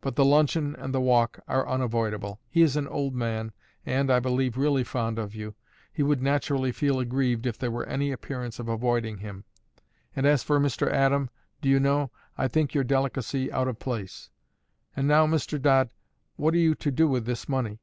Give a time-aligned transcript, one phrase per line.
[0.00, 2.40] But the luncheon and the walk are unavoidable.
[2.48, 3.52] He is an old man,
[3.84, 5.54] and, I believe, really fond of you;
[5.92, 9.44] he would naturally feel aggrieved if there were any appearance of avoiding him;
[10.14, 10.90] and as for Mr.
[10.90, 11.28] Adam,
[11.60, 14.30] do you know, I think your delicacy out of place....
[14.96, 15.60] And now, Mr.
[15.60, 15.90] Dodd,
[16.36, 17.78] what are you to do with this money?"